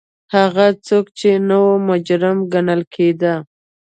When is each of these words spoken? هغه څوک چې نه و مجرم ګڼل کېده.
هغه 0.35 0.65
څوک 0.87 1.05
چې 1.19 1.29
نه 1.47 1.57
و 1.63 1.67
مجرم 1.89 2.37
ګڼل 2.53 2.81
کېده. 2.93 3.35